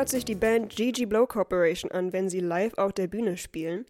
hört 0.00 0.08
sich 0.08 0.24
die 0.24 0.34
Band 0.34 0.74
GG 0.74 1.04
Blow 1.04 1.26
Corporation 1.26 1.90
an, 1.90 2.14
wenn 2.14 2.30
sie 2.30 2.40
live 2.40 2.72
auf 2.78 2.94
der 2.94 3.06
Bühne 3.06 3.36
spielen. 3.36 3.84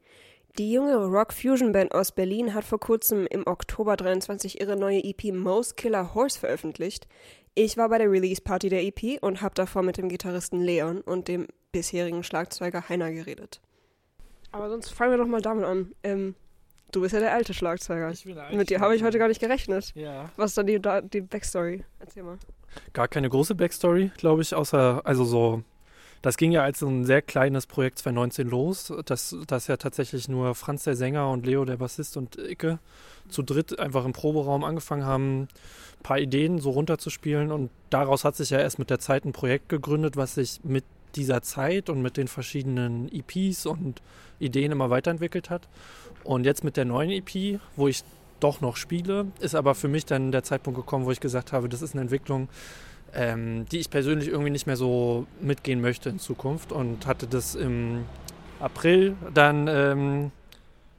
Die 0.59 0.73
junge 0.73 0.96
Rock-Fusion-Band 0.96 1.95
aus 1.95 2.11
Berlin 2.11 2.53
hat 2.53 2.64
vor 2.64 2.80
kurzem 2.80 3.29
im 3.29 3.46
Oktober 3.46 3.96
23 3.96 4.61
ihre 4.61 4.77
neue 4.77 5.04
EP 5.04 5.32
Most 5.32 5.77
Killer 5.77 6.12
Horse 6.12 6.41
veröffentlicht. 6.41 7.07
Ich 7.54 7.77
war 7.77 7.89
bei 7.91 7.99
der 7.99 8.11
Release-Party 8.11 8.71
der 8.71 8.82
EP 8.82 9.23
und 9.23 9.41
habe 9.41 9.54
davor 9.54 9.82
mit 9.85 9.99
dem 9.99 10.09
Gitarristen 10.09 10.59
Leon 10.61 11.00
und 11.00 11.29
dem 11.29 11.46
bisherigen 11.71 12.25
Schlagzeuger 12.25 12.89
Heiner 12.89 13.13
geredet. 13.13 13.61
Aber 14.50 14.68
sonst 14.68 14.90
fangen 14.93 15.13
wir 15.13 15.18
doch 15.18 15.29
mal 15.29 15.40
damit 15.43 15.64
an. 15.64 15.93
Ähm, 16.03 16.35
du 16.90 17.03
bist 17.03 17.14
ja 17.14 17.21
der 17.21 17.32
alte 17.35 17.54
Schlagzeuger. 17.54 18.11
Ich 18.11 18.25
bin 18.25 18.35
der 18.35 18.46
alte 18.46 18.57
mit 18.57 18.68
dir 18.68 18.81
habe 18.81 18.96
ich 18.96 19.04
heute 19.04 19.21
gar 19.21 19.29
nicht 19.29 19.40
gerechnet. 19.40 19.93
Ja. 19.95 20.29
Was 20.36 20.50
ist 20.50 20.58
dann 20.58 20.67
die, 20.67 20.81
da- 20.82 21.03
die 21.03 21.21
Backstory? 21.21 21.85
Erzähl 22.00 22.25
mal. 22.25 22.36
Gar 22.95 23.07
keine 23.07 23.29
große 23.29 23.54
Backstory, 23.54 24.11
glaube 24.17 24.43
ich, 24.43 24.53
außer, 24.57 25.03
also 25.04 25.25
so, 25.25 25.63
das 26.23 26.37
ging 26.37 26.53
ja 26.53 26.63
als 26.63 26.83
ein 26.83 27.05
sehr 27.05 27.23
kleines 27.23 27.67
Projekt 27.67 27.99
2019 27.99 28.49
los, 28.49 28.93
das, 29.07 29.37
das 29.47 29.67
ja 29.69 29.77
tatsächlich 29.77 30.29
nur 30.29 30.55
Franz 30.55 30.85
der 30.85 30.96
Sänger 30.96 31.31
und 31.31 31.46
Leo 31.46 31.65
der 31.65 31.79
Bassist 31.79 32.17
und 32.17 32.37
Icke 32.37 32.79
zu 33.29 33.43
dritt 33.43 33.79
einfach 33.79 34.05
im 34.05 34.12
Proberaum 34.12 34.65
angefangen 34.65 35.05
haben, 35.05 35.43
ein 35.43 36.03
paar 36.03 36.19
Ideen 36.19 36.59
so 36.59 36.70
runterzuspielen 36.70 37.51
und 37.53 37.70
daraus 37.89 38.25
hat 38.25 38.37
sich 38.37 38.51
ja 38.51 38.59
erst 38.59 38.79
mit 38.79 38.91
der 38.91 38.98
Zeit 38.98 39.25
ein 39.25 39.33
Projekt 39.33 39.69
gegründet, 39.69 40.17
was 40.17 40.34
sich 40.34 40.61
mit 40.62 40.84
dieser 41.17 41.43
Zeit 41.43 41.91
und 41.91 42.03
mit 42.03 42.17
den 42.17 42.29
verschiedenen 42.29 43.11
EPs 43.12 43.67
und 43.67 44.03
Ideen 44.39 44.73
immer 44.73 44.91
weiterentwickelt 44.91 45.51
hat. 45.51 45.69
Und 46.23 46.45
jetzt 46.45 46.65
mit 46.65 46.77
der 46.77 46.84
neuen 46.84 47.11
EP, 47.11 47.61
wo 47.77 47.89
ich 47.89 48.05
doch 48.41 48.61
noch 48.61 48.77
spiele, 48.77 49.27
ist 49.41 49.55
aber 49.55 49.75
für 49.75 49.89
mich 49.89 50.07
dann 50.07 50.33
der 50.33 50.43
Zeitpunkt 50.43 50.79
gekommen, 50.79 51.05
wo 51.05 51.11
ich 51.11 51.21
gesagt 51.21 51.53
habe, 51.53 51.69
das 51.69 51.83
ist 51.83 51.95
eine 51.95 52.03
Entwicklung, 52.03 52.49
ähm, 53.14 53.66
die 53.70 53.78
ich 53.78 53.91
persönlich 53.91 54.28
irgendwie 54.28 54.50
nicht 54.50 54.66
mehr 54.66 54.77
so 54.77 55.27
mitgehen 55.41 55.80
möchte 55.80 56.08
in 56.08 56.19
Zukunft 56.19 56.72
und 56.72 57.06
hatte 57.06 57.27
das 57.27 57.55
im 57.55 58.05
April 58.61 59.16
dann, 59.33 59.66
ähm, 59.69 60.30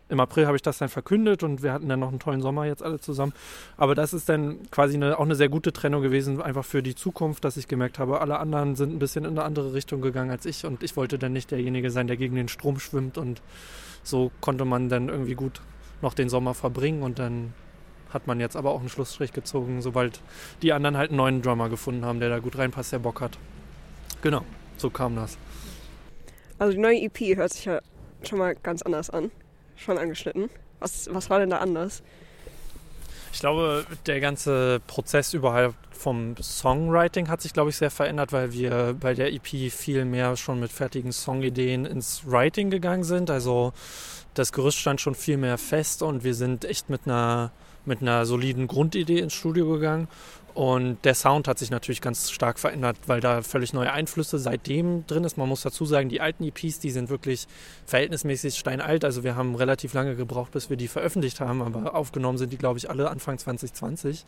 im 0.10 0.20
April 0.20 0.46
habe 0.46 0.58
ich 0.58 0.62
das 0.62 0.78
dann 0.78 0.90
verkündet 0.90 1.42
und 1.42 1.64
wir 1.64 1.72
hatten 1.72 1.88
dann 1.88 2.02
noch 2.02 2.10
einen 2.10 2.20
tollen 2.20 2.42
Sommer 2.42 2.66
jetzt 2.66 2.84
alle 2.84 3.00
zusammen. 3.00 3.32
Aber 3.78 3.96
das 3.96 4.14
ist 4.14 4.28
dann 4.28 4.70
quasi 4.70 4.96
eine, 4.96 5.18
auch 5.18 5.24
eine 5.24 5.36
sehr 5.36 5.48
gute 5.48 5.72
Trennung 5.72 6.02
gewesen, 6.02 6.42
einfach 6.42 6.66
für 6.66 6.84
die 6.84 6.96
Zukunft, 6.96 7.46
dass 7.46 7.56
ich 7.56 7.70
gemerkt 7.70 7.98
habe, 7.98 8.20
alle 8.20 8.40
anderen 8.40 8.76
sind 8.76 8.94
ein 8.94 9.00
bisschen 9.00 9.24
in 9.24 9.32
eine 9.32 9.44
andere 9.44 9.74
Richtung 9.74 10.02
gegangen 10.02 10.32
als 10.32 10.46
ich 10.46 10.66
und 10.66 10.84
ich 10.84 10.98
wollte 10.98 11.18
dann 11.18 11.32
nicht 11.32 11.52
derjenige 11.52 11.92
sein, 11.92 12.08
der 12.08 12.18
gegen 12.18 12.36
den 12.36 12.50
Strom 12.50 12.80
schwimmt 12.80 13.18
und 13.18 13.42
so 14.04 14.32
konnte 14.42 14.66
man 14.66 14.90
dann 14.90 15.08
irgendwie 15.08 15.36
gut 15.36 15.62
noch 16.02 16.14
den 16.14 16.30
Sommer 16.30 16.56
verbringen 16.56 17.04
und 17.04 17.20
dann 17.20 17.54
hat 18.14 18.28
man 18.28 18.40
jetzt 18.40 18.56
aber 18.56 18.72
auch 18.72 18.80
einen 18.80 18.90
Schlussstrich 18.90 19.34
gezogen, 19.34 19.82
sobald 19.82 20.22
die 20.62 20.74
anderen 20.74 20.98
halt 20.98 21.10
einen 21.10 21.18
neuen 21.18 21.42
Drummer 21.42 21.70
gefunden 21.70 22.06
haben, 22.06 22.20
der 22.20 22.30
da 22.30 22.40
gut 22.40 22.58
reinpasst, 22.58 22.92
der 22.92 23.00
Bock 23.00 23.22
hat. 23.22 23.38
Genau, 24.22 24.44
so 24.78 24.90
kam 24.90 25.16
das. 25.16 25.38
Also 26.60 26.74
die 26.74 26.80
neue 26.80 27.02
EP 27.02 27.36
hört 27.36 27.54
sich 27.54 27.66
ja 27.66 27.80
schon 28.24 28.40
mal 28.40 28.56
ganz 28.56 28.82
anders 28.82 29.10
an. 29.10 29.32
Schon 29.76 29.98
angeschnitten. 29.98 30.50
Was, 30.80 31.10
was 31.12 31.30
war 31.30 31.40
denn 31.40 31.50
da 31.50 31.58
anders? 31.58 32.04
Ich 33.34 33.40
glaube, 33.40 33.86
der 34.06 34.20
ganze 34.20 34.82
Prozess 34.88 35.34
überhaupt 35.34 35.76
vom 35.92 36.36
Songwriting 36.42 37.30
hat 37.30 37.42
sich, 37.42 37.54
glaube 37.54 37.70
ich, 37.70 37.78
sehr 37.78 37.92
verändert, 37.92 38.34
weil 38.34 38.52
wir 38.52 38.96
bei 39.00 39.14
der 39.14 39.32
EP 39.32 39.72
viel 39.72 40.04
mehr 40.06 40.36
schon 40.36 40.60
mit 40.60 40.72
fertigen 40.72 41.12
Songideen 41.12 41.86
ins 41.86 42.24
Writing 42.26 42.70
gegangen 42.70 43.04
sind. 43.04 43.30
Also 43.30 43.74
das 44.34 44.52
Gerüst 44.52 44.78
stand 44.78 45.02
schon 45.02 45.16
viel 45.16 45.38
mehr 45.38 45.58
fest 45.58 46.02
und 46.02 46.24
wir 46.24 46.34
sind 46.34 46.66
echt 46.66 46.90
mit 46.90 47.02
einer, 47.06 47.52
mit 47.86 48.02
einer 48.02 48.26
soliden 48.26 48.68
Grundidee 48.68 49.20
ins 49.20 49.34
Studio 49.34 49.70
gegangen. 49.70 50.08
Und 50.54 50.98
der 51.06 51.16
Sound 51.16 51.48
hat 51.48 51.60
sich 51.60 51.72
natürlich 51.72 52.02
ganz 52.02 52.30
stark 52.30 52.60
verändert, 52.60 52.98
weil 53.08 53.22
da 53.22 53.42
völlig 53.42 53.74
neue 53.74 53.92
Einflüsse 53.92 54.38
seitdem 54.38 55.08
drin 55.08 55.24
ist. 55.24 55.38
Man 55.38 55.48
muss 55.48 55.62
dazu 55.62 55.86
sagen, 55.86 56.10
die 56.10 56.20
alten 56.20 56.44
EPs, 56.44 56.80
die 56.80 56.92
sind 56.92 57.10
wirklich 57.10 57.48
verhältnismäßig 57.86 58.58
steinalt. 58.58 59.06
Also 59.06 59.24
wir 59.24 59.36
haben 59.36 59.56
relativ 59.56 59.94
lange 59.94 60.16
gebraucht, 60.16 60.52
bis 60.52 60.70
wir 60.70 60.78
die 60.78 60.90
veröffentlicht 60.90 61.40
haben. 61.40 61.62
Aber 61.62 61.96
aufgenommen 61.96 62.38
sind 62.38 62.52
die, 62.52 62.58
glaube 62.58 62.80
ich, 62.80 62.90
alle 62.90 63.10
Anfang 63.10 63.38
2020. 63.38 64.26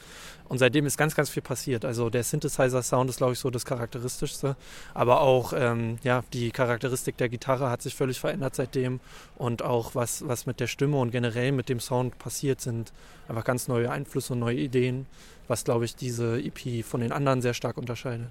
Und 0.47 0.59
seitdem 0.59 0.85
ist 0.85 0.97
ganz, 0.97 1.13
ganz 1.13 1.29
viel 1.29 1.44
passiert. 1.44 1.84
Also 1.84 2.09
der 2.09 2.23
Synthesizer-Sound 2.23 3.09
ist, 3.09 3.17
glaube 3.17 3.34
ich, 3.34 3.40
so 3.40 3.50
das 3.50 3.66
Charakteristischste. 3.66 4.55
Aber 4.94 5.22
auch 5.22 5.51
ähm, 5.53 5.97
ja, 6.03 6.23
die 6.31 6.51
Charakteristik 6.51 7.17
der 7.17 7.28
Gitarre 7.28 7.69
hat 7.69 7.81
sich 7.81 7.95
völlig 7.95 8.19
verändert 8.19 8.55
seitdem. 8.55 9.01
Und 9.35 9.61
auch 9.61 9.94
was, 9.94 10.25
was 10.25 10.45
mit 10.45 10.61
der 10.61 10.67
Stimme 10.67 10.97
und 10.97 11.11
generell 11.11 11.51
mit 11.51 11.67
dem 11.67 11.81
Sound 11.81 12.17
passiert, 12.17 12.61
sind 12.61 12.94
einfach 13.28 13.44
ganz 13.44 13.67
neue 13.67 13.91
Einflüsse 13.91 14.34
und 14.34 14.40
neue 14.40 14.57
Ideen 14.57 15.05
was, 15.47 15.63
glaube 15.63 15.85
ich, 15.85 15.95
diese 15.95 16.41
EP 16.41 16.85
von 16.85 17.01
den 17.01 17.11
anderen 17.11 17.41
sehr 17.41 17.53
stark 17.53 17.77
unterscheidet. 17.77 18.29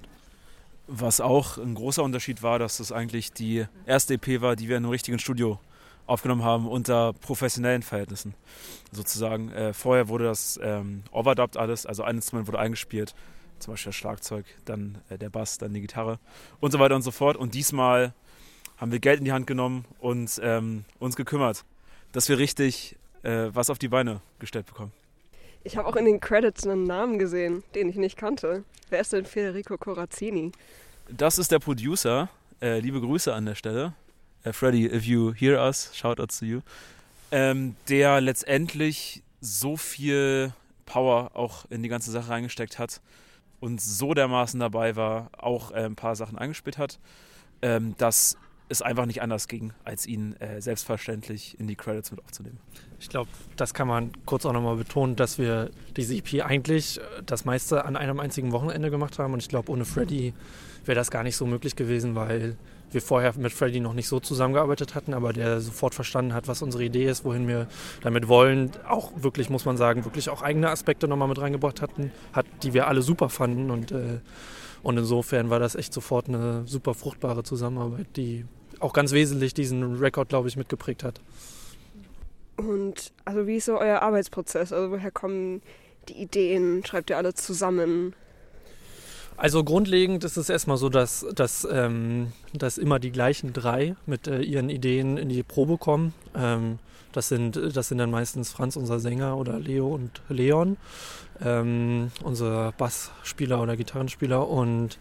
Was 0.86 1.20
auch 1.20 1.58
ein 1.58 1.74
großer 1.74 2.02
Unterschied 2.02 2.42
war, 2.42 2.58
dass 2.58 2.78
das 2.78 2.92
eigentlich 2.92 3.32
die 3.32 3.66
erste 3.86 4.14
EP 4.14 4.40
war, 4.40 4.56
die 4.56 4.68
wir 4.68 4.76
in 4.76 4.84
einem 4.84 4.90
richtigen 4.90 5.18
Studio 5.18 5.60
aufgenommen 6.06 6.42
haben, 6.42 6.66
unter 6.66 7.12
professionellen 7.12 7.82
Verhältnissen. 7.82 8.34
Sozusagen. 8.90 9.50
Äh, 9.52 9.72
vorher 9.72 10.08
wurde 10.08 10.24
das 10.24 10.58
ähm, 10.62 11.04
overdubbed 11.12 11.56
alles, 11.56 11.86
also 11.86 12.02
ein 12.02 12.16
Instrument 12.16 12.48
wurde 12.48 12.58
eingespielt, 12.58 13.14
zum 13.58 13.72
Beispiel 13.72 13.90
das 13.90 13.96
Schlagzeug, 13.96 14.44
dann 14.64 14.98
äh, 15.08 15.18
der 15.18 15.30
Bass, 15.30 15.58
dann 15.58 15.72
die 15.72 15.80
Gitarre 15.80 16.18
und 16.60 16.72
so 16.72 16.78
weiter 16.78 16.96
und 16.96 17.02
so 17.02 17.10
fort. 17.12 17.36
Und 17.36 17.54
diesmal 17.54 18.12
haben 18.76 18.90
wir 18.90 18.98
Geld 18.98 19.20
in 19.20 19.24
die 19.24 19.32
Hand 19.32 19.46
genommen 19.46 19.84
und 20.00 20.40
ähm, 20.42 20.84
uns 20.98 21.14
gekümmert, 21.16 21.64
dass 22.10 22.28
wir 22.28 22.38
richtig 22.38 22.96
äh, 23.22 23.50
was 23.52 23.70
auf 23.70 23.78
die 23.78 23.88
Beine 23.88 24.20
gestellt 24.40 24.66
bekommen. 24.66 24.92
Ich 25.64 25.76
habe 25.76 25.86
auch 25.86 25.96
in 25.96 26.04
den 26.04 26.20
Credits 26.20 26.66
einen 26.66 26.84
Namen 26.84 27.18
gesehen, 27.18 27.62
den 27.74 27.88
ich 27.88 27.96
nicht 27.96 28.16
kannte. 28.16 28.64
Wer 28.90 29.00
ist 29.00 29.12
denn 29.12 29.24
Federico 29.24 29.76
Corazzini? 29.78 30.50
Das 31.08 31.38
ist 31.38 31.52
der 31.52 31.60
Producer. 31.60 32.28
Äh, 32.60 32.80
liebe 32.80 33.00
Grüße 33.00 33.32
an 33.32 33.46
der 33.46 33.54
Stelle. 33.54 33.94
Äh, 34.42 34.52
Freddy, 34.52 34.86
if 34.86 35.04
you 35.04 35.32
hear 35.32 35.60
us, 35.60 35.90
shoutouts 35.94 36.40
to 36.40 36.46
you. 36.46 36.60
Ähm, 37.30 37.76
der 37.88 38.20
letztendlich 38.20 39.22
so 39.40 39.76
viel 39.76 40.52
Power 40.84 41.30
auch 41.34 41.64
in 41.70 41.82
die 41.82 41.88
ganze 41.88 42.10
Sache 42.10 42.30
reingesteckt 42.30 42.78
hat 42.78 43.00
und 43.60 43.80
so 43.80 44.14
dermaßen 44.14 44.58
dabei 44.58 44.96
war, 44.96 45.30
auch 45.38 45.70
äh, 45.70 45.84
ein 45.84 45.96
paar 45.96 46.16
Sachen 46.16 46.36
eingespielt 46.38 46.76
hat, 46.76 46.98
ähm, 47.62 47.94
dass 47.98 48.36
es 48.72 48.82
einfach 48.82 49.06
nicht 49.06 49.22
anders 49.22 49.48
ging, 49.48 49.72
als 49.84 50.06
ihn 50.06 50.34
äh, 50.40 50.60
selbstverständlich 50.60 51.58
in 51.60 51.66
die 51.66 51.76
Credits 51.76 52.10
mit 52.10 52.24
aufzunehmen. 52.24 52.58
Ich 52.98 53.08
glaube, 53.08 53.30
das 53.56 53.74
kann 53.74 53.88
man 53.88 54.12
kurz 54.26 54.46
auch 54.46 54.52
nochmal 54.52 54.76
betonen, 54.76 55.16
dass 55.16 55.38
wir 55.38 55.70
diese 55.96 56.14
EP 56.14 56.44
eigentlich 56.44 56.98
äh, 56.98 57.02
das 57.24 57.44
meiste 57.44 57.84
an 57.84 57.96
einem 57.96 58.20
einzigen 58.20 58.52
Wochenende 58.52 58.90
gemacht 58.90 59.18
haben. 59.18 59.32
Und 59.32 59.40
ich 59.40 59.48
glaube, 59.48 59.70
ohne 59.70 59.84
Freddy 59.84 60.34
wäre 60.84 60.96
das 60.96 61.10
gar 61.10 61.22
nicht 61.22 61.36
so 61.36 61.46
möglich 61.46 61.76
gewesen, 61.76 62.14
weil 62.14 62.56
wir 62.92 63.00
vorher 63.00 63.32
mit 63.36 63.52
Freddy 63.52 63.80
noch 63.80 63.94
nicht 63.94 64.08
so 64.08 64.20
zusammengearbeitet 64.20 64.94
hatten, 64.94 65.14
aber 65.14 65.32
der 65.32 65.60
sofort 65.60 65.94
verstanden 65.94 66.34
hat, 66.34 66.48
was 66.48 66.62
unsere 66.62 66.84
Idee 66.84 67.06
ist, 67.06 67.24
wohin 67.24 67.48
wir 67.48 67.66
damit 68.02 68.28
wollen. 68.28 68.70
Auch 68.88 69.12
wirklich, 69.16 69.50
muss 69.50 69.64
man 69.64 69.76
sagen, 69.76 70.04
wirklich 70.04 70.28
auch 70.28 70.42
eigene 70.42 70.70
Aspekte 70.70 71.08
nochmal 71.08 71.28
mit 71.28 71.40
reingebracht 71.40 71.82
hatten, 71.82 72.10
hat, 72.32 72.46
die 72.62 72.74
wir 72.74 72.88
alle 72.88 73.02
super 73.02 73.28
fanden. 73.28 73.70
Und, 73.70 73.92
äh, 73.92 74.20
und 74.82 74.98
insofern 74.98 75.50
war 75.50 75.58
das 75.58 75.74
echt 75.74 75.92
sofort 75.92 76.28
eine 76.28 76.66
super 76.66 76.94
fruchtbare 76.94 77.42
Zusammenarbeit, 77.42 78.08
die 78.16 78.44
auch 78.82 78.92
ganz 78.92 79.12
wesentlich 79.12 79.54
diesen 79.54 79.98
Rekord, 79.98 80.28
glaube 80.28 80.48
ich, 80.48 80.56
mitgeprägt 80.56 81.04
hat. 81.04 81.20
Und 82.56 83.12
also 83.24 83.46
wie 83.46 83.56
ist 83.56 83.66
so 83.66 83.78
euer 83.78 84.00
Arbeitsprozess? 84.00 84.72
Also 84.72 84.90
woher 84.90 85.10
kommen 85.10 85.62
die 86.08 86.14
Ideen? 86.14 86.84
Schreibt 86.84 87.10
ihr 87.10 87.16
alle 87.16 87.34
zusammen? 87.34 88.14
Also 89.36 89.64
grundlegend 89.64 90.24
ist 90.24 90.36
es 90.36 90.48
erstmal 90.48 90.76
so, 90.76 90.88
dass, 90.88 91.26
dass, 91.34 91.66
ähm, 91.70 92.32
dass 92.52 92.78
immer 92.78 92.98
die 92.98 93.10
gleichen 93.10 93.52
drei 93.52 93.96
mit 94.06 94.26
äh, 94.26 94.40
ihren 94.40 94.68
Ideen 94.68 95.16
in 95.16 95.28
die 95.30 95.42
Probe 95.42 95.78
kommen. 95.78 96.12
Ähm, 96.36 96.78
das, 97.12 97.28
sind, 97.28 97.56
das 97.74 97.88
sind 97.88 97.98
dann 97.98 98.10
meistens 98.10 98.52
Franz, 98.52 98.76
unser 98.76 99.00
Sänger, 99.00 99.36
oder 99.36 99.58
Leo 99.58 99.94
und 99.94 100.20
Leon, 100.28 100.76
ähm, 101.44 102.10
unser 102.22 102.72
Bassspieler 102.72 103.60
oder 103.62 103.76
Gitarrenspieler. 103.76 104.48
Und 104.48 104.98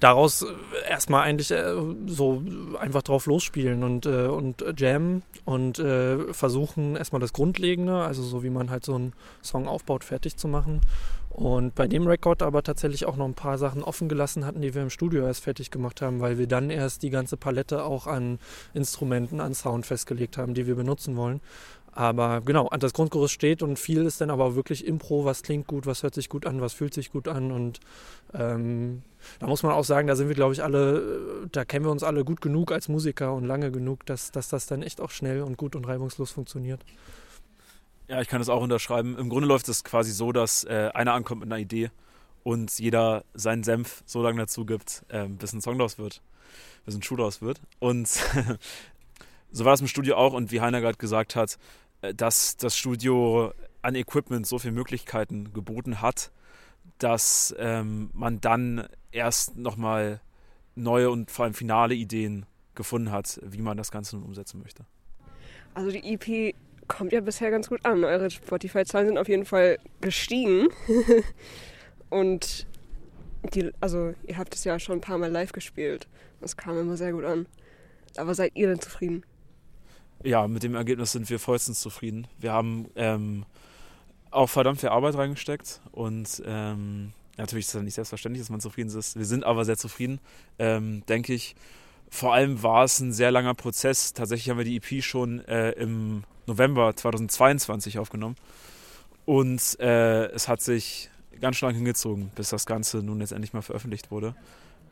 daraus 0.00 0.44
erstmal 0.88 1.22
eigentlich 1.22 1.50
äh, 1.50 1.74
so 2.06 2.42
einfach 2.78 3.02
drauf 3.02 3.26
losspielen 3.26 3.82
und, 3.82 4.06
äh, 4.06 4.26
und 4.26 4.64
jammen 4.78 5.22
und 5.44 5.78
äh, 5.78 6.32
versuchen 6.32 6.96
erstmal 6.96 7.20
das 7.20 7.32
Grundlegende, 7.32 8.02
also 8.02 8.22
so 8.22 8.42
wie 8.42 8.50
man 8.50 8.70
halt 8.70 8.84
so 8.84 8.94
einen 8.94 9.12
Song 9.42 9.68
aufbaut, 9.68 10.04
fertig 10.04 10.36
zu 10.36 10.48
machen. 10.48 10.80
Und 11.34 11.74
bei 11.74 11.88
dem 11.88 12.06
Rekord 12.06 12.42
aber 12.42 12.62
tatsächlich 12.62 13.06
auch 13.06 13.16
noch 13.16 13.24
ein 13.24 13.34
paar 13.34 13.58
Sachen 13.58 13.82
offen 13.82 14.08
gelassen 14.08 14.46
hatten, 14.46 14.62
die 14.62 14.72
wir 14.72 14.82
im 14.82 14.90
Studio 14.90 15.26
erst 15.26 15.42
fertig 15.42 15.72
gemacht 15.72 16.00
haben, 16.00 16.20
weil 16.20 16.38
wir 16.38 16.46
dann 16.46 16.70
erst 16.70 17.02
die 17.02 17.10
ganze 17.10 17.36
Palette 17.36 17.82
auch 17.82 18.06
an 18.06 18.38
Instrumenten, 18.72 19.40
an 19.40 19.52
Sound 19.52 19.84
festgelegt 19.84 20.38
haben, 20.38 20.54
die 20.54 20.68
wir 20.68 20.76
benutzen 20.76 21.16
wollen. 21.16 21.40
Aber 21.96 22.40
genau, 22.40 22.68
das 22.76 22.92
Grundgerüst 22.92 23.32
steht 23.32 23.62
und 23.62 23.78
viel 23.78 24.04
ist 24.04 24.20
dann 24.20 24.28
aber 24.28 24.56
wirklich 24.56 24.84
Impro, 24.84 25.24
was 25.24 25.44
klingt 25.44 25.68
gut, 25.68 25.86
was 25.86 26.02
hört 26.02 26.12
sich 26.12 26.28
gut 26.28 26.44
an, 26.44 26.60
was 26.60 26.72
fühlt 26.72 26.92
sich 26.92 27.12
gut 27.12 27.28
an. 27.28 27.52
Und 27.52 27.78
ähm, 28.32 29.02
da 29.38 29.46
muss 29.46 29.62
man 29.62 29.70
auch 29.72 29.84
sagen, 29.84 30.08
da 30.08 30.16
sind 30.16 30.26
wir, 30.26 30.34
glaube 30.34 30.54
ich, 30.54 30.64
alle, 30.64 31.46
da 31.52 31.64
kennen 31.64 31.84
wir 31.84 31.92
uns 31.92 32.02
alle 32.02 32.24
gut 32.24 32.40
genug 32.40 32.72
als 32.72 32.88
Musiker 32.88 33.32
und 33.32 33.44
lange 33.44 33.70
genug, 33.70 34.04
dass, 34.06 34.32
dass 34.32 34.48
das 34.48 34.66
dann 34.66 34.82
echt 34.82 35.00
auch 35.00 35.12
schnell 35.12 35.42
und 35.42 35.56
gut 35.56 35.76
und 35.76 35.86
reibungslos 35.86 36.32
funktioniert. 36.32 36.84
Ja, 38.08 38.20
ich 38.20 38.26
kann 38.26 38.40
das 38.40 38.48
auch 38.48 38.60
unterschreiben. 38.60 39.16
Im 39.16 39.28
Grunde 39.28 39.46
läuft 39.46 39.68
es 39.68 39.84
quasi 39.84 40.10
so, 40.10 40.32
dass 40.32 40.64
äh, 40.64 40.90
einer 40.94 41.12
ankommt 41.12 41.42
mit 41.42 41.52
einer 41.52 41.60
Idee 41.60 41.90
und 42.42 42.76
jeder 42.80 43.24
seinen 43.34 43.62
Senf 43.62 44.02
so 44.04 44.20
lange 44.20 44.40
dazu 44.40 44.66
gibt, 44.66 45.04
ähm, 45.10 45.36
bis 45.36 45.52
ein 45.52 45.60
Song 45.60 45.78
draus 45.78 45.96
wird, 45.96 46.22
bis 46.84 46.96
ein 46.96 47.04
Schuh 47.04 47.16
draus 47.16 47.40
wird. 47.40 47.60
Und 47.78 48.08
so 49.52 49.64
war 49.64 49.72
das 49.72 49.80
im 49.80 49.86
Studio 49.86 50.16
auch 50.16 50.32
und 50.32 50.50
wie 50.50 50.60
Heiner 50.60 50.80
gerade 50.80 50.98
gesagt 50.98 51.36
hat, 51.36 51.52
äh, 51.52 51.56
dass 52.12 52.56
das 52.56 52.76
Studio 52.76 53.52
an 53.82 53.94
Equipment 53.94 54.46
so 54.46 54.58
viele 54.58 54.72
Möglichkeiten 54.72 55.52
geboten 55.52 56.00
hat, 56.02 56.30
dass 56.98 57.54
ähm, 57.58 58.10
man 58.12 58.40
dann 58.40 58.88
erst 59.12 59.56
nochmal 59.56 60.20
neue 60.74 61.10
und 61.10 61.30
vor 61.30 61.44
allem 61.44 61.54
finale 61.54 61.94
Ideen 61.94 62.46
gefunden 62.74 63.12
hat, 63.12 63.40
wie 63.42 63.62
man 63.62 63.76
das 63.76 63.90
Ganze 63.90 64.16
nun 64.16 64.24
umsetzen 64.24 64.60
möchte. 64.60 64.84
Also 65.74 65.90
die 65.90 66.14
EP 66.14 66.54
kommt 66.88 67.12
ja 67.12 67.20
bisher 67.20 67.50
ganz 67.50 67.68
gut 67.68 67.84
an. 67.84 68.04
Eure 68.04 68.30
Spotify-Zahlen 68.30 69.08
sind 69.08 69.18
auf 69.18 69.28
jeden 69.28 69.44
Fall 69.44 69.78
gestiegen. 70.00 70.68
und 72.10 72.66
die, 73.52 73.70
also 73.80 74.14
ihr 74.26 74.38
habt 74.38 74.54
es 74.54 74.64
ja 74.64 74.78
schon 74.78 74.98
ein 74.98 75.00
paar 75.00 75.18
Mal 75.18 75.30
live 75.30 75.52
gespielt. 75.52 76.08
Das 76.40 76.56
kam 76.56 76.78
immer 76.78 76.96
sehr 76.96 77.12
gut 77.12 77.24
an. 77.24 77.46
Aber 78.16 78.34
seid 78.34 78.52
ihr 78.54 78.68
denn 78.68 78.80
zufrieden? 78.80 79.24
Ja, 80.24 80.48
mit 80.48 80.62
dem 80.62 80.74
Ergebnis 80.74 81.12
sind 81.12 81.28
wir 81.28 81.38
vollstens 81.38 81.80
zufrieden. 81.80 82.26
Wir 82.40 82.50
haben 82.50 82.86
ähm, 82.96 83.44
auch 84.30 84.48
verdammt 84.48 84.80
viel 84.80 84.88
Arbeit 84.88 85.16
reingesteckt 85.16 85.82
und 85.92 86.42
ähm, 86.46 87.12
natürlich 87.36 87.66
ist 87.66 87.74
es 87.74 87.82
nicht 87.82 87.94
selbstverständlich, 87.94 88.40
dass 88.40 88.48
man 88.48 88.60
zufrieden 88.60 88.88
ist. 88.88 89.16
Wir 89.16 89.26
sind 89.26 89.44
aber 89.44 89.66
sehr 89.66 89.76
zufrieden, 89.76 90.20
ähm, 90.58 91.04
denke 91.10 91.34
ich. 91.34 91.54
Vor 92.08 92.32
allem 92.32 92.62
war 92.62 92.84
es 92.84 93.00
ein 93.00 93.12
sehr 93.12 93.30
langer 93.32 93.52
Prozess. 93.52 94.14
Tatsächlich 94.14 94.48
haben 94.48 94.56
wir 94.56 94.64
die 94.64 94.76
EP 94.76 95.04
schon 95.04 95.46
äh, 95.46 95.72
im 95.72 96.24
November 96.46 96.96
2022 96.96 97.98
aufgenommen. 97.98 98.36
Und 99.26 99.78
äh, 99.78 100.26
es 100.28 100.48
hat 100.48 100.62
sich 100.62 101.10
ganz 101.38 101.56
schlank 101.56 101.76
hingezogen, 101.76 102.30
bis 102.34 102.48
das 102.48 102.64
Ganze 102.64 103.02
nun 103.02 103.20
jetzt 103.20 103.32
endlich 103.32 103.52
mal 103.52 103.62
veröffentlicht 103.62 104.10
wurde. 104.10 104.34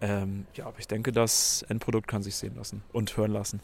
Ähm, 0.03 0.47
ja, 0.57 0.67
aber 0.67 0.79
ich 0.79 0.89
denke, 0.89 1.11
das 1.11 1.65
Endprodukt 1.71 2.07
kann 2.07 2.23
sich 2.23 2.37
sehen 2.37 2.57
lassen 2.57 2.83
und 2.93 3.17
hören 3.17 3.33
lassen. 3.33 3.61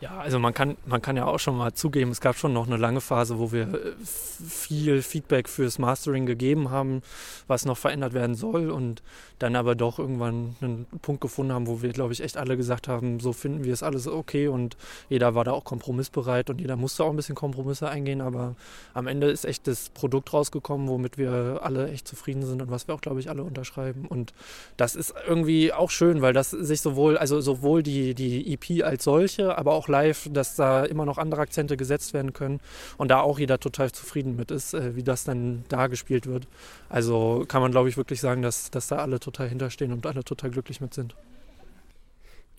Ja, 0.00 0.18
also 0.18 0.38
man 0.38 0.54
kann, 0.54 0.76
man 0.86 1.02
kann 1.02 1.16
ja 1.16 1.26
auch 1.26 1.40
schon 1.40 1.56
mal 1.56 1.72
zugeben, 1.74 2.12
es 2.12 2.20
gab 2.20 2.36
schon 2.36 2.52
noch 2.52 2.68
eine 2.68 2.76
lange 2.76 3.00
Phase, 3.00 3.40
wo 3.40 3.50
wir 3.50 3.62
äh, 3.62 3.92
viel 4.04 5.02
Feedback 5.02 5.48
fürs 5.48 5.80
Mastering 5.80 6.24
gegeben 6.24 6.70
haben, 6.70 7.02
was 7.48 7.64
noch 7.64 7.76
verändert 7.76 8.12
werden 8.12 8.36
soll 8.36 8.70
und 8.70 9.02
dann 9.40 9.56
aber 9.56 9.74
doch 9.74 9.98
irgendwann 9.98 10.54
einen 10.60 10.86
Punkt 11.02 11.20
gefunden 11.20 11.52
haben, 11.52 11.66
wo 11.66 11.82
wir, 11.82 11.90
glaube 11.90 12.12
ich, 12.12 12.22
echt 12.22 12.36
alle 12.36 12.56
gesagt 12.56 12.86
haben, 12.86 13.18
so 13.18 13.32
finden 13.32 13.64
wir 13.64 13.72
es 13.72 13.82
alles 13.82 14.06
okay 14.06 14.46
und 14.46 14.76
jeder 15.08 15.34
war 15.34 15.42
da 15.42 15.50
auch 15.50 15.64
kompromissbereit 15.64 16.48
und 16.48 16.60
jeder 16.60 16.76
musste 16.76 17.02
auch 17.02 17.10
ein 17.10 17.16
bisschen 17.16 17.34
Kompromisse 17.34 17.88
eingehen, 17.88 18.20
aber 18.20 18.54
am 18.94 19.08
Ende 19.08 19.28
ist 19.28 19.44
echt 19.44 19.66
das 19.66 19.90
Produkt 19.90 20.32
rausgekommen, 20.32 20.86
womit 20.86 21.18
wir 21.18 21.60
alle 21.62 21.90
echt 21.90 22.06
zufrieden 22.06 22.44
sind 22.44 22.62
und 22.62 22.70
was 22.70 22.86
wir 22.86 22.94
auch, 22.94 23.00
glaube 23.00 23.18
ich, 23.18 23.30
alle 23.30 23.42
unterschreiben 23.42 24.06
und 24.06 24.32
das 24.76 24.94
ist 24.94 25.12
irgendwie 25.26 25.72
auch 25.72 25.90
schön, 25.90 26.22
weil 26.22 26.32
das 26.32 26.50
sich 26.50 26.80
sowohl, 26.80 27.18
also 27.18 27.40
sowohl 27.40 27.82
die, 27.82 28.14
die 28.14 28.52
EP 28.52 28.84
als 28.84 29.02
solche, 29.02 29.58
aber 29.58 29.72
auch 29.72 29.87
live, 29.88 30.28
dass 30.30 30.56
da 30.56 30.84
immer 30.84 31.04
noch 31.04 31.18
andere 31.18 31.40
Akzente 31.40 31.76
gesetzt 31.76 32.14
werden 32.14 32.32
können 32.32 32.60
und 32.96 33.08
da 33.08 33.20
auch 33.20 33.38
jeder 33.38 33.58
total 33.58 33.92
zufrieden 33.92 34.36
mit 34.36 34.50
ist, 34.50 34.74
äh, 34.74 34.96
wie 34.96 35.02
das 35.02 35.24
dann 35.24 35.64
da 35.68 35.86
gespielt 35.86 36.26
wird. 36.26 36.46
Also 36.88 37.44
kann 37.48 37.62
man, 37.62 37.70
glaube 37.70 37.88
ich, 37.88 37.96
wirklich 37.96 38.20
sagen, 38.20 38.42
dass, 38.42 38.70
dass 38.70 38.88
da 38.88 38.96
alle 38.96 39.20
total 39.20 39.48
hinterstehen 39.48 39.92
und 39.92 40.06
alle 40.06 40.24
total 40.24 40.50
glücklich 40.50 40.80
mit 40.80 40.94
sind. 40.94 41.14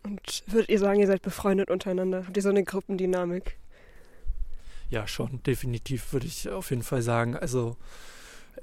Und 0.04 0.44
würdet 0.48 0.70
ihr 0.70 0.80
sagen, 0.80 1.00
ihr 1.00 1.08
seid 1.08 1.22
befreundet 1.22 1.70
untereinander? 1.70 2.24
Habt 2.26 2.38
ihr 2.38 2.44
so 2.44 2.50
eine 2.50 2.64
Gruppendynamik? 2.64 3.58
Ja, 4.90 5.08
schon, 5.08 5.44
definitiv 5.44 6.14
würde 6.14 6.26
ich 6.26 6.50
auf 6.50 6.72
jeden 6.72 6.84
Fall 6.84 7.02
sagen. 7.02 7.36
Also 7.36 7.76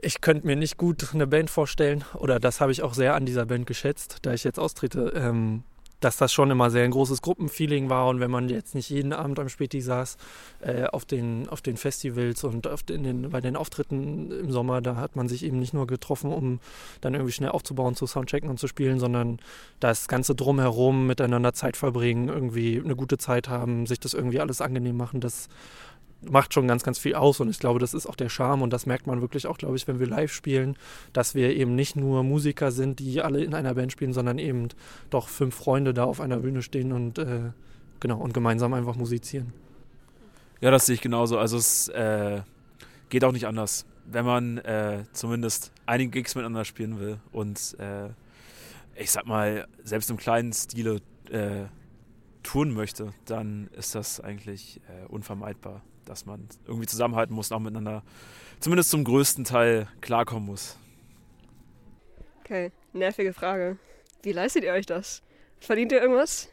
ich 0.02 0.20
könnte 0.20 0.46
mir 0.46 0.56
nicht 0.56 0.76
gut 0.76 1.14
eine 1.14 1.26
Band 1.26 1.50
vorstellen, 1.50 2.04
oder 2.14 2.40
das 2.40 2.60
habe 2.60 2.72
ich 2.72 2.82
auch 2.82 2.94
sehr 2.94 3.14
an 3.14 3.26
dieser 3.26 3.46
Band 3.46 3.66
geschätzt, 3.66 4.19
da 4.22 4.32
ich 4.34 4.44
jetzt 4.44 4.58
austrete. 4.58 5.12
Ähm, 5.14 5.62
dass 6.00 6.16
das 6.16 6.32
schon 6.32 6.50
immer 6.50 6.70
sehr 6.70 6.84
ein 6.84 6.90
großes 6.90 7.22
Gruppenfeeling 7.22 7.88
war 7.88 8.08
und 8.08 8.20
wenn 8.20 8.31
man 8.31 8.48
jetzt 8.48 8.75
nicht 8.75 8.90
jeden 8.90 9.12
Abend 9.12 9.38
am 9.38 9.48
Späti 9.48 9.81
saß 9.81 10.16
äh, 10.60 10.84
auf, 10.84 11.04
den, 11.04 11.48
auf 11.48 11.62
den 11.62 11.76
Festivals 11.76 12.44
und 12.44 12.66
auf 12.66 12.82
den, 12.82 13.31
bei 13.31 13.40
den 13.40 13.56
Auftritten 13.56 14.31
im 14.31 14.50
Sommer, 14.50 14.81
da 14.81 14.96
hat 14.96 15.16
man 15.16 15.28
sich 15.28 15.44
eben 15.44 15.58
nicht 15.58 15.75
nur 15.75 15.87
getroffen, 15.87 16.32
um 16.32 16.60
dann 17.00 17.14
irgendwie 17.14 17.32
schnell 17.32 17.50
aufzubauen, 17.50 17.94
zu 17.94 18.06
Soundchecken 18.06 18.50
und 18.50 18.58
zu 18.58 18.69
spielen, 18.69 18.98
sondern 18.98 19.38
das 19.81 20.08
ganze 20.08 20.34
Drumherum 20.34 21.06
miteinander 21.06 21.54
Zeit 21.54 21.76
verbringen, 21.76 22.28
irgendwie 22.28 22.81
eine 22.82 22.96
gute 22.96 23.19
Zeit 23.19 23.48
haben, 23.48 23.87
sich 23.87 24.00
das 24.00 24.14
irgendwie 24.14 24.40
alles 24.40 24.60
angenehm 24.60 24.96
machen, 24.96 25.20
das 25.20 25.48
macht 26.31 26.55
schon 26.55 26.69
ganz, 26.69 26.82
ganz 26.82 26.99
viel 26.99 27.14
aus 27.14 27.40
und 27.40 27.49
ich 27.49 27.58
glaube, 27.58 27.78
das 27.78 27.94
ist 27.94 28.06
auch 28.06 28.14
der 28.14 28.28
Charme 28.28 28.62
und 28.62 28.73
das 28.73 28.87
merkt 28.87 29.06
man 29.06 29.20
wirklich 29.20 29.46
auch, 29.46 29.58
glaube 29.58 29.76
ich, 29.76 29.87
wenn 29.88 29.99
wir 29.99 30.06
live 30.06 30.32
spielen, 30.32 30.76
dass 31.12 31.34
wir 31.34 31.55
eben 31.55 31.75
nicht 31.75 31.96
nur 31.96 32.23
Musiker 32.23 32.70
sind, 32.70 32.99
die 32.99 33.20
alle 33.23 33.43
in 33.43 33.55
einer 33.55 33.75
Band 33.75 33.93
spielen, 33.93 34.12
sondern 34.12 34.38
eben 34.38 34.69
doch 35.11 35.28
fünf 35.28 35.55
Freunde 35.55 35.94
da 35.94 36.05
auf 36.05 36.20
einer 36.20 36.38
Bühne 36.38 36.62
stehen 36.62 36.93
und 36.93 37.19
äh, 37.19 37.50
genau 38.00 38.19
und 38.19 38.34
gemeinsam 38.34 38.75
einfach 38.75 38.96
musizieren. 38.96 39.52
Ja, 40.61 40.70
das 40.70 40.87
sehe 40.87 40.94
ich 40.94 41.00
genauso. 41.00 41.38
Also 41.38 41.58
es 41.58 41.88
äh, 41.88 42.40
geht 43.08 43.25
auch 43.25 43.32
nicht 43.32 43.46
anders, 43.46 43.87
wenn 44.06 44.25
man 44.25 44.58
äh, 44.58 45.05
zumindest 45.12 45.72
einige 45.84 46.11
Gigs 46.11 46.34
miteinander 46.34 46.64
spielen 46.64 46.99
will 46.99 47.19
und 47.32 47.76
äh, 47.79 48.08
ich 48.99 49.11
sag 49.11 49.26
mal 49.26 49.67
selbst 49.82 50.11
im 50.11 50.17
kleinen 50.17 50.52
Stile 50.52 51.02
äh, 51.31 51.67
tun 52.43 52.72
möchte, 52.72 53.12
dann 53.26 53.69
ist 53.76 53.94
das 53.94 54.20
eigentlich 54.20 54.81
äh, 54.88 55.06
unvermeidbar 55.08 55.82
dass 56.08 56.26
man 56.26 56.49
irgendwie 56.67 56.87
zusammenhalten 56.87 57.35
muss 57.35 57.50
und 57.50 57.56
auch 57.56 57.61
miteinander 57.61 58.03
zumindest 58.61 58.91
zum 58.91 59.05
größten 59.05 59.44
Teil 59.44 59.88
klarkommen 60.00 60.47
muss. 60.47 60.76
Okay, 62.41 62.73
nervige 62.93 63.32
Frage. 63.32 63.76
Wie 64.23 64.32
leistet 64.32 64.64
ihr 64.64 64.73
euch 64.73 64.87
das? 64.87 65.23
Verdient 65.61 65.93
ihr 65.93 66.00
irgendwas? 66.00 66.49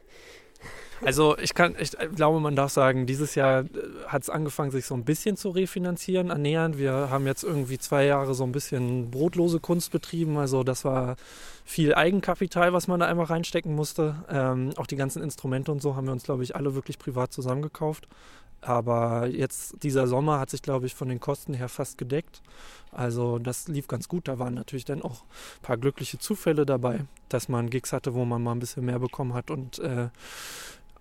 Also 1.06 1.38
ich 1.38 1.54
kann, 1.54 1.76
ich 1.78 1.92
glaube, 2.16 2.40
man 2.40 2.56
darf 2.56 2.72
sagen, 2.72 3.06
dieses 3.06 3.36
Jahr 3.36 3.62
äh, 3.62 3.68
hat 4.08 4.24
es 4.24 4.30
angefangen, 4.30 4.72
sich 4.72 4.86
so 4.86 4.96
ein 4.96 5.04
bisschen 5.04 5.36
zu 5.36 5.50
refinanzieren, 5.50 6.30
ernähren. 6.30 6.78
Wir 6.78 7.10
haben 7.10 7.28
jetzt 7.28 7.44
irgendwie 7.44 7.78
zwei 7.78 8.06
Jahre 8.06 8.34
so 8.34 8.44
ein 8.44 8.52
bisschen 8.52 9.12
brotlose 9.12 9.60
Kunst 9.60 9.92
betrieben. 9.92 10.38
Also 10.38 10.64
das 10.64 10.86
war 10.86 11.16
viel 11.66 11.94
Eigenkapital, 11.94 12.74
was 12.74 12.88
man 12.88 13.00
da 13.00 13.08
einfach 13.08 13.30
reinstecken 13.30 13.76
musste. 13.76 14.16
Ähm, 14.30 14.72
auch 14.78 14.88
die 14.88 14.96
ganzen 14.96 15.22
Instrumente 15.22 15.72
und 15.72 15.82
so 15.82 15.96
haben 15.96 16.08
wir 16.08 16.14
uns, 16.14 16.24
glaube 16.24 16.44
ich, 16.44 16.56
alle 16.56 16.76
wirklich 16.76 16.98
privat 17.00 17.34
zusammengekauft. 17.34 18.08
Aber 18.66 19.28
jetzt 19.28 19.84
dieser 19.84 20.08
Sommer 20.08 20.40
hat 20.40 20.50
sich, 20.50 20.62
glaube 20.62 20.86
ich, 20.86 20.96
von 20.96 21.10
den 21.10 21.20
Kosten 21.20 21.54
her 21.54 21.70
fast 21.70 21.98
gedeckt. 21.98 22.42
Also 22.92 23.40
das 23.40 23.68
lief 23.68 23.88
ganz 23.88 24.08
gut. 24.08 24.28
Da 24.28 24.40
waren 24.40 24.54
natürlich 24.54 24.86
dann 24.86 25.02
auch 25.02 25.24
ein 25.24 25.62
paar 25.62 25.78
glückliche 25.78 26.20
Zufälle 26.20 26.66
dabei, 26.66 27.02
dass 27.30 27.50
man 27.50 27.70
Gigs 27.70 27.92
hatte, 27.92 28.14
wo 28.14 28.26
man 28.26 28.42
mal 28.42 28.52
ein 28.52 28.60
bisschen 28.60 28.86
mehr 28.86 29.00
bekommen 29.00 29.34
hat. 29.34 29.52
Und 29.52 29.80
äh, 29.80 30.10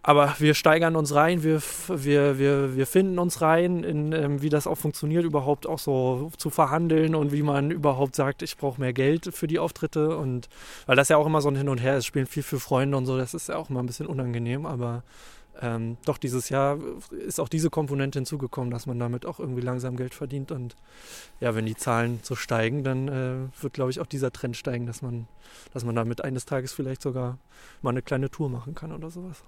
aber 0.05 0.35
wir 0.39 0.55
steigern 0.55 0.97
uns 0.97 1.15
rein, 1.15 1.45
wir, 1.45 1.63
wir, 1.87 2.37
wir, 2.37 2.77
wir 2.77 2.87
finden 2.89 3.21
uns 3.21 3.41
rein, 3.41 3.85
in 3.85 4.13
ähm, 4.13 4.43
wie 4.43 4.49
das 4.49 4.67
auch 4.67 4.75
funktioniert, 4.75 5.25
überhaupt 5.25 5.65
auch 5.65 5.79
so 5.79 6.33
zu 6.39 6.51
verhandeln 6.51 7.15
und 7.15 7.31
wie 7.31 7.43
man 7.43 7.71
überhaupt 7.71 8.17
sagt, 8.17 8.43
ich 8.43 8.57
brauche 8.57 8.81
mehr 8.81 8.93
Geld 8.93 9.33
für 9.33 9.47
die 9.47 9.61
Auftritte. 9.61 10.17
Und 10.17 10.49
weil 10.87 10.97
das 10.97 11.09
ja 11.09 11.19
auch 11.19 11.27
immer 11.27 11.41
so 11.41 11.49
ein 11.51 11.57
Hin 11.57 11.69
und 11.69 11.81
Her 11.81 11.99
ist, 11.99 12.07
spielen 12.07 12.27
viel 12.27 12.43
für 12.43 12.59
Freunde 12.59 12.97
und 12.97 13.07
so, 13.07 13.17
das 13.17 13.33
ist 13.33 13.49
ja 13.49 13.57
auch 13.57 13.71
immer 13.71 13.81
ein 13.81 13.87
bisschen 13.87 14.09
unangenehm, 14.09 14.67
aber 14.67 15.05
ähm, 15.61 15.99
doch 16.05 16.19
dieses 16.19 16.49
Jahr 16.49 16.79
ist 17.11 17.41
auch 17.41 17.49
diese 17.49 17.69
Komponente 17.71 18.19
hinzugekommen, 18.19 18.71
dass 18.71 18.87
man 18.87 18.99
damit 18.99 19.27
auch 19.27 19.39
irgendwie 19.39 19.61
langsam 19.61 19.97
Geld 19.97 20.15
verdient. 20.15 20.51
Und 20.51 20.77
ja, 21.41 21.55
wenn 21.55 21.67
die 21.67 21.77
Zahlen 21.77 22.21
so 22.23 22.35
steigen, 22.35 22.85
dann 22.85 23.09
äh, 23.09 23.63
wird, 23.63 23.75
glaube 23.75 23.91
ich, 23.91 24.01
auch 24.01 24.07
dieser 24.07 24.33
Trend 24.33 24.57
steigen, 24.57 24.87
dass 24.87 25.03
man, 25.03 25.29
dass 25.73 25.85
man 25.85 25.95
damit 25.95 26.25
eines 26.25 26.47
Tages 26.47 26.73
vielleicht 26.73 27.03
sogar 27.03 27.39
mal 27.83 27.91
eine 27.91 28.03
kleine 28.03 28.31
Tour 28.31 28.49
machen 28.49 28.75
kann 28.75 28.93
oder 28.93 29.11
sowas. 29.11 29.43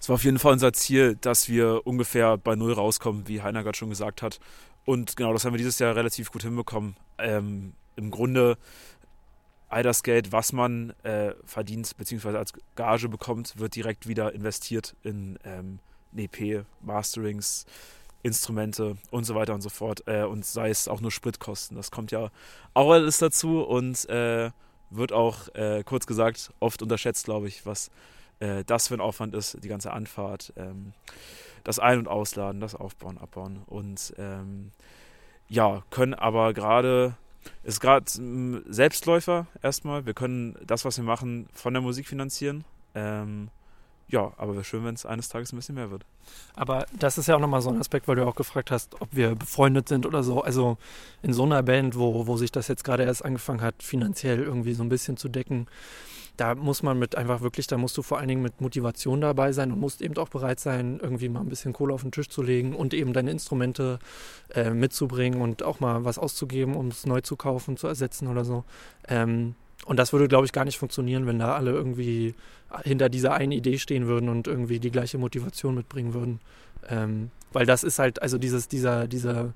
Es 0.00 0.08
war 0.08 0.14
auf 0.14 0.24
jeden 0.24 0.38
Fall 0.38 0.54
unser 0.54 0.72
Ziel, 0.72 1.16
dass 1.20 1.48
wir 1.50 1.86
ungefähr 1.86 2.38
bei 2.38 2.56
Null 2.56 2.72
rauskommen, 2.72 3.28
wie 3.28 3.42
Heiner 3.42 3.62
gerade 3.62 3.76
schon 3.76 3.90
gesagt 3.90 4.22
hat. 4.22 4.40
Und 4.86 5.16
genau 5.16 5.34
das 5.34 5.44
haben 5.44 5.52
wir 5.52 5.58
dieses 5.58 5.78
Jahr 5.78 5.94
relativ 5.94 6.32
gut 6.32 6.42
hinbekommen. 6.42 6.96
Ähm, 7.18 7.74
Im 7.96 8.10
Grunde 8.10 8.56
all 9.70 9.82
das 9.82 10.02
Geld, 10.02 10.32
was 10.32 10.52
man 10.52 10.90
äh, 11.04 11.32
verdient 11.44 11.96
bzw. 11.96 12.36
als 12.36 12.52
Gage 12.74 13.08
bekommt, 13.08 13.58
wird 13.58 13.76
direkt 13.76 14.08
wieder 14.08 14.34
investiert 14.34 14.94
in 15.02 15.38
ähm, 15.44 15.78
EP, 16.16 16.66
Masterings, 16.82 17.66
Instrumente 18.22 18.98
und 19.10 19.24
so 19.24 19.34
weiter 19.34 19.54
und 19.54 19.62
so 19.62 19.68
fort. 19.68 20.02
Äh, 20.06 20.24
und 20.24 20.44
sei 20.44 20.70
es 20.70 20.88
auch 20.88 21.00
nur 21.00 21.12
Spritkosten. 21.12 21.76
Das 21.76 21.90
kommt 21.90 22.10
ja 22.10 22.30
auch 22.74 22.90
alles 22.90 23.18
dazu 23.18 23.62
und 23.62 24.08
äh, 24.10 24.50
wird 24.90 25.12
auch, 25.12 25.48
äh, 25.54 25.84
kurz 25.84 26.06
gesagt, 26.06 26.52
oft 26.58 26.82
unterschätzt, 26.82 27.24
glaube 27.24 27.46
ich, 27.46 27.64
was 27.64 27.90
äh, 28.40 28.64
das 28.64 28.88
für 28.88 28.94
ein 28.94 29.00
Aufwand 29.00 29.34
ist, 29.34 29.62
die 29.62 29.68
ganze 29.68 29.92
Anfahrt, 29.92 30.52
ähm, 30.56 30.92
das 31.62 31.78
Ein- 31.78 32.00
und 32.00 32.08
Ausladen, 32.08 32.60
das 32.60 32.74
Aufbauen, 32.74 33.18
Abbauen. 33.18 33.62
Und 33.66 34.14
ähm, 34.18 34.72
ja, 35.48 35.82
können 35.90 36.14
aber 36.14 36.52
gerade 36.54 37.14
ist 37.62 37.80
gerade 37.80 38.06
Selbstläufer 38.68 39.46
erstmal. 39.62 40.06
Wir 40.06 40.14
können 40.14 40.56
das, 40.66 40.84
was 40.84 40.96
wir 40.96 41.04
machen, 41.04 41.48
von 41.52 41.74
der 41.74 41.82
Musik 41.82 42.06
finanzieren. 42.06 42.64
Ähm, 42.94 43.48
ja, 44.08 44.32
aber 44.38 44.54
wäre 44.54 44.64
schön, 44.64 44.84
wenn 44.84 44.94
es 44.94 45.06
eines 45.06 45.28
Tages 45.28 45.52
ein 45.52 45.56
bisschen 45.56 45.76
mehr 45.76 45.90
wird. 45.90 46.04
Aber 46.54 46.86
das 46.98 47.16
ist 47.16 47.28
ja 47.28 47.36
auch 47.36 47.40
nochmal 47.40 47.62
so 47.62 47.70
ein 47.70 47.78
Aspekt, 47.78 48.08
weil 48.08 48.16
du 48.16 48.26
auch 48.26 48.34
gefragt 48.34 48.70
hast, 48.70 49.00
ob 49.00 49.08
wir 49.12 49.36
befreundet 49.36 49.88
sind 49.88 50.04
oder 50.04 50.22
so. 50.22 50.42
Also 50.42 50.78
in 51.22 51.32
so 51.32 51.44
einer 51.44 51.62
Band, 51.62 51.96
wo, 51.96 52.26
wo 52.26 52.36
sich 52.36 52.50
das 52.50 52.66
jetzt 52.68 52.82
gerade 52.82 53.04
erst 53.04 53.24
angefangen 53.24 53.60
hat, 53.60 53.82
finanziell 53.82 54.42
irgendwie 54.42 54.74
so 54.74 54.82
ein 54.82 54.88
bisschen 54.88 55.16
zu 55.16 55.28
decken, 55.28 55.68
da 56.40 56.54
muss 56.54 56.82
man 56.82 56.98
mit 56.98 57.16
einfach 57.16 57.42
wirklich, 57.42 57.66
da 57.66 57.76
musst 57.76 57.98
du 57.98 58.02
vor 58.02 58.18
allen 58.18 58.28
Dingen 58.28 58.40
mit 58.40 58.62
Motivation 58.62 59.20
dabei 59.20 59.52
sein 59.52 59.72
und 59.72 59.78
musst 59.78 60.00
eben 60.00 60.16
auch 60.16 60.30
bereit 60.30 60.58
sein, 60.58 60.98
irgendwie 61.02 61.28
mal 61.28 61.40
ein 61.40 61.50
bisschen 61.50 61.74
Kohle 61.74 61.92
auf 61.92 62.00
den 62.00 62.12
Tisch 62.12 62.30
zu 62.30 62.42
legen 62.42 62.74
und 62.74 62.94
eben 62.94 63.12
deine 63.12 63.30
Instrumente 63.30 63.98
äh, 64.54 64.70
mitzubringen 64.70 65.42
und 65.42 65.62
auch 65.62 65.80
mal 65.80 66.06
was 66.06 66.18
auszugeben, 66.18 66.76
um 66.76 66.88
es 66.88 67.04
neu 67.04 67.20
zu 67.20 67.36
kaufen, 67.36 67.76
zu 67.76 67.88
ersetzen 67.88 68.26
oder 68.26 68.46
so. 68.46 68.64
Ähm, 69.06 69.54
und 69.84 69.98
das 69.98 70.14
würde, 70.14 70.28
glaube 70.28 70.46
ich, 70.46 70.52
gar 70.52 70.64
nicht 70.64 70.78
funktionieren, 70.78 71.26
wenn 71.26 71.38
da 71.38 71.54
alle 71.54 71.72
irgendwie 71.72 72.34
hinter 72.84 73.10
dieser 73.10 73.34
einen 73.34 73.52
Idee 73.52 73.78
stehen 73.78 74.06
würden 74.06 74.30
und 74.30 74.46
irgendwie 74.46 74.80
die 74.80 74.90
gleiche 74.90 75.18
Motivation 75.18 75.74
mitbringen 75.74 76.14
würden. 76.14 76.40
Ähm, 76.88 77.30
weil 77.52 77.66
das 77.66 77.82
ist 77.82 77.98
halt, 77.98 78.22
also 78.22 78.38
dieses, 78.38 78.68
dieser, 78.68 79.08
dieser 79.08 79.52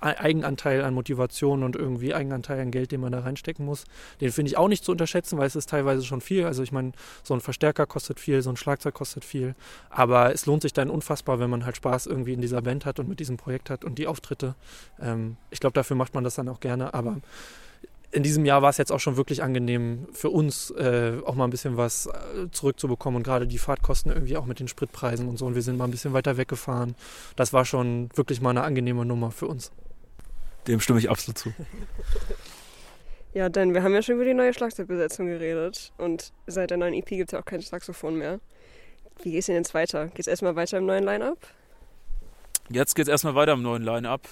Eigenanteil 0.00 0.82
an 0.82 0.94
Motivation 0.94 1.62
und 1.62 1.76
irgendwie 1.76 2.14
Eigenanteil 2.14 2.60
an 2.60 2.70
Geld, 2.70 2.92
den 2.92 3.00
man 3.00 3.12
da 3.12 3.20
reinstecken 3.20 3.64
muss. 3.64 3.84
Den 4.20 4.32
finde 4.32 4.50
ich 4.50 4.56
auch 4.56 4.68
nicht 4.68 4.84
zu 4.84 4.92
unterschätzen, 4.92 5.38
weil 5.38 5.46
es 5.46 5.56
ist 5.56 5.68
teilweise 5.68 6.04
schon 6.04 6.20
viel. 6.20 6.44
Also 6.44 6.62
ich 6.62 6.72
meine, 6.72 6.92
so 7.22 7.34
ein 7.34 7.40
Verstärker 7.40 7.86
kostet 7.86 8.20
viel, 8.20 8.42
so 8.42 8.50
ein 8.50 8.56
Schlagzeug 8.56 8.94
kostet 8.94 9.24
viel. 9.24 9.54
Aber 9.90 10.32
es 10.32 10.46
lohnt 10.46 10.62
sich 10.62 10.72
dann 10.72 10.90
unfassbar, 10.90 11.38
wenn 11.38 11.50
man 11.50 11.64
halt 11.64 11.76
Spaß 11.76 12.06
irgendwie 12.06 12.32
in 12.32 12.40
dieser 12.40 12.62
Band 12.62 12.86
hat 12.86 12.98
und 12.98 13.08
mit 13.08 13.20
diesem 13.20 13.36
Projekt 13.36 13.70
hat 13.70 13.84
und 13.84 13.98
die 13.98 14.06
Auftritte. 14.06 14.54
Ähm, 15.00 15.36
ich 15.50 15.60
glaube, 15.60 15.74
dafür 15.74 15.96
macht 15.96 16.14
man 16.14 16.24
das 16.24 16.34
dann 16.34 16.48
auch 16.48 16.60
gerne. 16.60 16.94
Aber 16.94 17.18
in 18.14 18.22
diesem 18.22 18.44
Jahr 18.44 18.62
war 18.62 18.70
es 18.70 18.76
jetzt 18.76 18.92
auch 18.92 19.00
schon 19.00 19.16
wirklich 19.16 19.42
angenehm 19.42 20.06
für 20.12 20.30
uns, 20.30 20.70
äh, 20.70 21.14
auch 21.26 21.34
mal 21.34 21.44
ein 21.44 21.50
bisschen 21.50 21.76
was 21.76 22.06
äh, 22.06 22.48
zurückzubekommen 22.52 23.16
und 23.16 23.22
gerade 23.24 23.48
die 23.48 23.58
Fahrtkosten 23.58 24.12
irgendwie 24.12 24.36
auch 24.36 24.46
mit 24.46 24.60
den 24.60 24.68
Spritpreisen 24.68 25.28
und 25.28 25.36
so. 25.36 25.46
Und 25.46 25.56
wir 25.56 25.62
sind 25.62 25.76
mal 25.76 25.84
ein 25.84 25.90
bisschen 25.90 26.12
weiter 26.12 26.36
weggefahren. 26.36 26.94
Das 27.34 27.52
war 27.52 27.64
schon 27.64 28.08
wirklich 28.14 28.40
mal 28.40 28.50
eine 28.50 28.62
angenehme 28.62 29.04
Nummer 29.04 29.32
für 29.32 29.48
uns. 29.48 29.72
Dem 30.66 30.80
stimme 30.80 30.98
ich 30.98 31.10
absolut 31.10 31.38
zu. 31.38 31.52
Ja, 33.34 33.48
denn 33.48 33.74
wir 33.74 33.82
haben 33.82 33.92
ja 33.92 34.00
schon 34.00 34.14
über 34.14 34.24
die 34.24 34.32
neue 34.32 34.54
Schlagzeugbesetzung 34.54 35.26
geredet 35.26 35.92
und 35.98 36.32
seit 36.46 36.70
der 36.70 36.76
neuen 36.76 36.94
EP 36.94 37.06
gibt 37.06 37.30
es 37.30 37.32
ja 37.32 37.40
auch 37.40 37.44
kein 37.44 37.60
Saxophon 37.60 38.16
mehr. 38.16 38.38
Wie 39.24 39.32
geht 39.32 39.40
es 39.40 39.46
denn 39.46 39.56
jetzt 39.56 39.74
weiter? 39.74 40.06
Geht 40.06 40.20
es 40.20 40.26
erstmal 40.28 40.54
weiter 40.54 40.78
im 40.78 40.86
neuen 40.86 41.02
Line-Up? 41.02 41.38
Jetzt 42.70 42.94
geht 42.94 43.06
es 43.06 43.10
erstmal 43.10 43.34
weiter 43.34 43.54
im 43.54 43.62
neuen 43.62 43.82
Line-Up. 43.82 44.28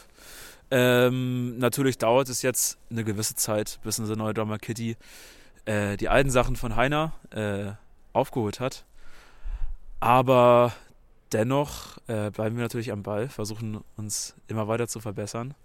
Ähm, 0.70 1.58
natürlich 1.58 1.98
dauert 1.98 2.28
es 2.28 2.42
jetzt 2.42 2.78
eine 2.90 3.02
gewisse 3.02 3.34
Zeit, 3.34 3.80
bis 3.82 3.98
unser 3.98 4.14
neuer 4.14 4.34
Drummer 4.34 4.58
Kitty 4.58 4.96
äh, 5.64 5.96
die 5.96 6.08
alten 6.08 6.30
Sachen 6.30 6.54
von 6.54 6.76
Heiner 6.76 7.12
äh, 7.30 7.72
aufgeholt 8.12 8.60
hat. 8.60 8.84
Aber 9.98 10.72
dennoch 11.32 11.98
äh, 12.06 12.30
bleiben 12.30 12.54
wir 12.54 12.62
natürlich 12.62 12.92
am 12.92 13.02
Ball, 13.02 13.28
versuchen 13.28 13.80
uns 13.96 14.36
immer 14.46 14.68
weiter 14.68 14.86
zu 14.86 15.00
verbessern 15.00 15.56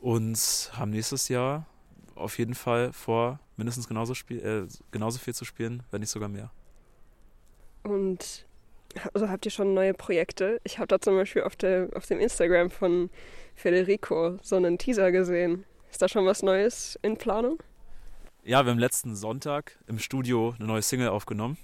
und 0.00 0.70
haben 0.74 0.90
nächstes 0.90 1.28
Jahr 1.28 1.66
auf 2.14 2.38
jeden 2.38 2.54
Fall 2.54 2.92
vor, 2.92 3.40
mindestens 3.56 3.88
genauso, 3.88 4.14
spiel, 4.14 4.40
äh, 4.40 4.74
genauso 4.90 5.18
viel 5.18 5.34
zu 5.34 5.44
spielen, 5.44 5.82
wenn 5.90 6.00
nicht 6.00 6.10
sogar 6.10 6.28
mehr. 6.28 6.50
Und 7.82 8.46
also 9.14 9.28
habt 9.28 9.44
ihr 9.44 9.50
schon 9.50 9.74
neue 9.74 9.94
Projekte? 9.94 10.60
Ich 10.64 10.78
habe 10.78 10.88
da 10.88 11.00
zum 11.00 11.14
Beispiel 11.14 11.42
auf, 11.42 11.56
der, 11.56 11.88
auf 11.94 12.06
dem 12.06 12.18
Instagram 12.18 12.70
von 12.70 13.10
Federico 13.54 14.38
so 14.42 14.56
einen 14.56 14.78
Teaser 14.78 15.12
gesehen. 15.12 15.64
Ist 15.90 16.02
da 16.02 16.08
schon 16.08 16.26
was 16.26 16.42
Neues 16.42 16.98
in 17.02 17.16
Planung? 17.16 17.58
Ja, 18.44 18.64
wir 18.64 18.70
haben 18.70 18.78
letzten 18.78 19.16
Sonntag 19.16 19.78
im 19.86 19.98
Studio 19.98 20.54
eine 20.58 20.66
neue 20.66 20.82
Single 20.82 21.08
aufgenommen. 21.08 21.58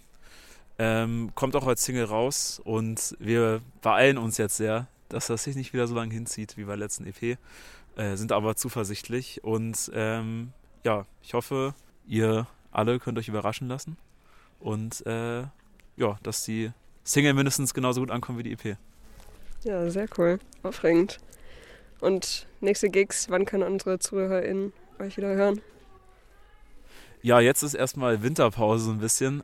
Ähm, 0.79 1.33
kommt 1.35 1.57
auch 1.57 1.67
als 1.67 1.85
Single 1.85 2.05
raus 2.05 2.61
und 2.63 3.17
wir 3.19 3.63
beeilen 3.81 4.19
uns 4.19 4.37
jetzt 4.37 4.59
sehr, 4.59 4.89
dass 5.09 5.29
das 5.29 5.45
sich 5.45 5.57
nicht 5.57 5.73
wieder 5.73 5.87
so 5.87 5.95
lange 5.95 6.13
hinzieht 6.13 6.59
wie 6.59 6.65
bei 6.65 6.73
der 6.73 6.85
letzten 6.85 7.07
EP 7.07 7.39
äh, 7.97 8.17
sind 8.17 8.33
aber 8.33 8.57
zuversichtlich 8.57 9.43
und 9.43 9.91
ähm, 9.95 10.53
ja, 10.85 11.07
ich 11.23 11.35
hoffe, 11.35 11.75
ihr 12.07 12.47
alle 12.71 12.99
könnt 12.99 13.19
euch 13.19 13.29
überraschen 13.29 13.69
lassen 13.69 13.97
und 14.61 15.05
äh, 15.07 15.45
ja, 15.97 16.19
dass 16.23 16.45
die 16.45 16.73
Single 17.05 17.35
mindestens 17.35 17.75
genauso 17.75 18.01
gut 18.01 18.11
ankommen 18.11 18.39
wie 18.39 18.43
die 18.43 18.53
EP. 18.53 18.77
Ja, 19.63 19.89
sehr 19.91 20.07
cool. 20.19 20.39
Aufregend. 20.63 21.19
Und 22.01 22.47
nächste 22.61 22.91
Gigs, 22.91 23.31
wann 23.31 23.47
können 23.47 23.63
unsere 23.63 23.99
ZuhörerInnen 23.99 24.73
euch 24.99 25.17
wieder 25.17 25.35
hören? 25.35 25.61
Ja, 27.23 27.41
jetzt 27.41 27.63
ist 27.63 27.75
erstmal 27.75 28.23
Winterpause 28.23 28.85
so 28.85 28.91
ein 28.91 28.99
bisschen. 28.99 29.43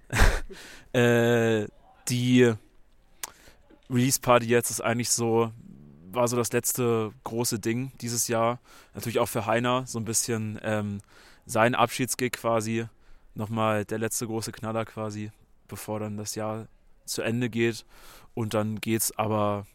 äh, 0.93 1.67
die 2.09 2.53
Release-Party 3.91 4.47
jetzt 4.47 4.71
ist 4.71 4.81
eigentlich 4.81 5.11
so 5.11 5.51
war 6.15 6.29
so 6.29 6.37
das 6.37 6.53
letzte 6.53 7.13
große 7.25 7.59
Ding 7.59 7.93
dieses 8.01 8.29
Jahr. 8.29 8.61
Natürlich 8.95 9.19
auch 9.19 9.29
für 9.29 9.47
Heiner 9.47 9.87
so 9.87 9.99
ein 9.99 10.05
bisschen 10.05 10.59
ähm, 10.63 11.01
sein 11.47 11.75
Abschiedsgig 11.75 12.33
quasi. 12.33 12.87
Nochmal 13.35 13.85
der 13.85 13.99
letzte 13.99 14.27
große 14.27 14.53
Knaller 14.53 14.85
quasi, 14.85 15.31
bevor 15.69 16.01
dann 16.01 16.17
das 16.17 16.35
Jahr 16.35 16.67
zu 17.05 17.23
Ende 17.23 17.49
geht. 17.49 17.85
Und 18.35 18.55
dann 18.55 18.81
geht 18.81 19.03
es 19.03 19.19
aber, 19.19 19.67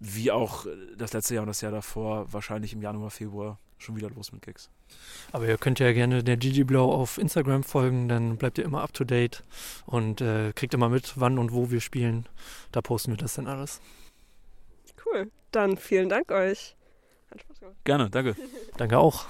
wie 0.00 0.30
auch 0.30 0.66
das 0.96 1.12
letzte 1.12 1.34
Jahr 1.34 1.42
und 1.42 1.48
das 1.48 1.60
Jahr 1.60 1.72
davor, 1.72 2.32
wahrscheinlich 2.32 2.72
im 2.72 2.82
Januar, 2.82 3.10
Februar 3.10 3.58
schon 3.78 3.96
wieder 3.96 4.10
los 4.10 4.32
mit 4.32 4.42
Gigs. 4.42 4.70
Aber 5.32 5.46
ihr 5.46 5.58
könnt 5.58 5.78
ja 5.78 5.92
gerne 5.92 6.24
der 6.24 6.36
Gigi 6.36 6.64
Blow 6.64 6.92
auf 6.92 7.18
Instagram 7.18 7.62
folgen, 7.62 8.08
dann 8.08 8.36
bleibt 8.36 8.58
ihr 8.58 8.64
immer 8.64 8.82
up 8.82 8.92
to 8.92 9.04
date 9.04 9.44
und 9.86 10.20
äh, 10.20 10.52
kriegt 10.54 10.74
immer 10.74 10.88
mit, 10.88 11.12
wann 11.16 11.38
und 11.38 11.52
wo 11.52 11.70
wir 11.70 11.80
spielen. 11.80 12.26
Da 12.72 12.82
posten 12.82 13.12
wir 13.12 13.18
das 13.18 13.34
dann 13.34 13.46
alles. 13.46 13.80
Cool. 15.04 15.30
Dann 15.52 15.76
vielen 15.76 16.08
Dank 16.08 16.30
euch. 16.30 16.76
Hat 17.30 17.40
Spaß 17.40 17.60
gemacht. 17.60 17.76
Gerne, 17.84 18.10
danke. 18.10 18.36
danke 18.76 18.98
auch. 18.98 19.26